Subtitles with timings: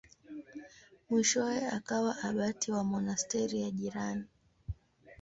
[1.09, 4.27] Mwishowe akawa abati wa monasteri ya jirani.